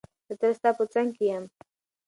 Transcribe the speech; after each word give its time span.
زه 0.29 0.33
تل 0.39 0.51
ستا 0.59 0.69
په 0.77 0.83
څنګ 0.93 1.09
کې 1.17 1.25
یم. 1.31 1.45